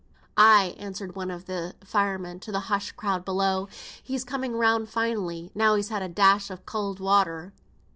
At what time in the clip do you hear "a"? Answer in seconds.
6.01-6.09